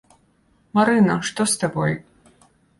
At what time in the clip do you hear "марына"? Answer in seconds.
0.77-1.15